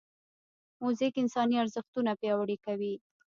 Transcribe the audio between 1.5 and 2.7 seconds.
ارزښتونه پیاوړي